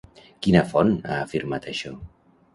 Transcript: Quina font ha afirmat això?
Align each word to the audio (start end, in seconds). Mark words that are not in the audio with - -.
Quina 0.47 0.63
font 0.71 0.89
ha 1.11 1.19
afirmat 1.27 1.69
això? 1.75 1.95